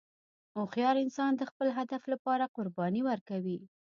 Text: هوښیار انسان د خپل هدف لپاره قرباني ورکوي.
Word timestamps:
هوښیار 0.55 0.95
انسان 1.05 1.31
د 1.35 1.41
خپل 1.49 1.67
هدف 1.77 2.01
لپاره 2.13 2.51
قرباني 2.55 3.01
ورکوي. 3.09 3.59